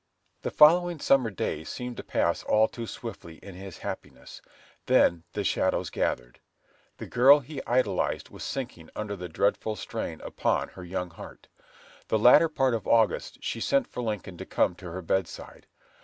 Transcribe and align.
The 0.41 0.49
following 0.49 0.99
summer 0.99 1.29
days 1.29 1.69
seemed 1.69 1.95
to 1.97 2.03
pass 2.03 2.41
all 2.41 2.67
too 2.67 2.87
swiftly 2.87 3.35
in 3.43 3.53
his 3.53 3.77
happiness. 3.77 4.41
Then 4.87 5.25
the 5.33 5.43
shadows 5.43 5.91
gathered. 5.91 6.39
The 6.97 7.05
girl 7.05 7.39
he 7.41 7.61
idolized 7.67 8.29
was 8.29 8.43
sinking 8.43 8.89
under 8.95 9.15
the 9.15 9.29
dreadful 9.29 9.75
strain 9.75 10.19
upon 10.21 10.69
her 10.69 10.83
young 10.83 11.11
heart. 11.11 11.49
The 12.07 12.17
latter 12.17 12.49
part 12.49 12.73
of 12.73 12.87
August 12.87 13.43
she 13.43 13.61
sent 13.61 13.85
for 13.85 14.01
Lincoln 14.01 14.37
to 14.39 14.45
come 14.47 14.73
to 14.77 14.89
her 14.89 15.03
bedside. 15.03 15.67